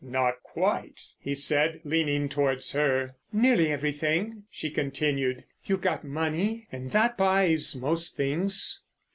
"Not 0.03 0.41
quite," 0.41 0.99
he 1.19 1.35
said, 1.35 1.81
leaning 1.83 2.27
towards 2.27 2.71
her. 2.71 3.17
"Nearly 3.31 3.71
everything," 3.71 4.45
she 4.49 4.71
continued. 4.71 5.43
"You've 5.63 5.81
got 5.81 6.03
money, 6.03 6.65
and 6.71 6.89
that 6.89 7.15
buys 7.17 7.75
most 7.79 8.17
things." 8.17 8.81